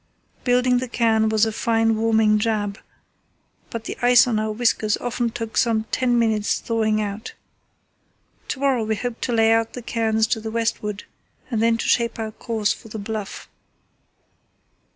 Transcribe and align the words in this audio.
Building 0.43 0.79
the 0.79 0.87
cairn 0.87 1.29
was 1.29 1.45
a 1.45 1.51
fine 1.51 1.95
warming 1.95 2.39
job, 2.39 2.79
but 3.69 3.83
the 3.83 3.95
ice 4.01 4.25
on 4.25 4.39
our 4.39 4.51
whiskers 4.51 4.97
often 4.97 5.29
took 5.29 5.55
some 5.55 5.83
ten 5.91 6.17
minutes 6.17 6.57
thawing 6.59 6.99
out. 6.99 7.33
To 8.47 8.59
morrow 8.59 8.83
we 8.83 8.95
hope 8.95 9.21
to 9.21 9.31
lay 9.31 9.51
out 9.51 9.73
the 9.73 9.83
cairns 9.83 10.25
to 10.33 10.41
the 10.41 10.49
westward, 10.49 11.03
and 11.51 11.61
then 11.61 11.77
to 11.77 11.85
shape 11.87 12.17
our 12.17 12.31
course 12.31 12.73
for 12.73 12.87
the 12.87 12.97
Bluff." 12.97 13.47